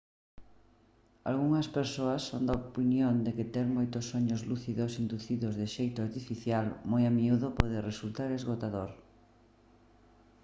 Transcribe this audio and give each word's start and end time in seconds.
algunhas 1.31 1.67
persoas 1.77 2.21
son 2.29 2.43
da 2.47 2.59
opinión 2.65 3.15
de 3.25 3.31
que 3.37 3.49
ter 3.55 3.67
moitos 3.77 4.07
soños 4.11 4.41
lúcidos 4.49 4.91
inducidos 5.03 5.53
de 5.59 5.67
xeito 5.75 5.99
artificial 6.07 6.65
moi 6.91 7.03
a 7.07 7.11
miúdo 7.17 7.47
pode 7.59 7.77
resultar 7.89 8.29
esgotador 8.31 8.89